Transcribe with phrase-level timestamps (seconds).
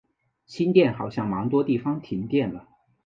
[0.47, 2.67] 新店好像蛮多地方停电了